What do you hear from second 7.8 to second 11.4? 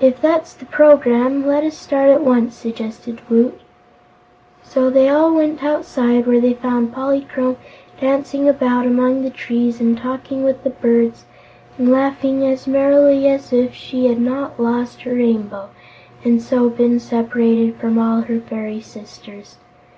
dancing about among the trees and talking with the birds